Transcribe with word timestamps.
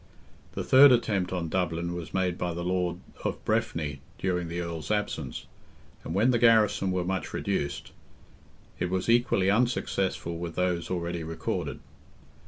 The 0.53 0.63
third 0.63 0.91
attempt 0.91 1.31
on 1.31 1.47
Dublin 1.47 1.93
was 1.93 2.11
made 2.11 2.35
by 2.35 2.55
the 2.55 2.63
lord 2.63 2.97
of 3.23 3.37
Breffni 3.45 3.99
during 4.17 4.47
the 4.47 4.59
Earl's 4.59 4.89
absence, 4.89 5.45
and 6.03 6.15
when 6.15 6.31
the 6.31 6.39
garrison 6.39 6.89
were 6.89 7.05
much 7.05 7.35
reduced; 7.35 7.91
it 8.79 8.89
was 8.89 9.09
equally 9.09 9.51
unsuccessful 9.51 10.39
with 10.39 10.55
those 10.55 10.89
already 10.89 11.23
recorded. 11.23 11.81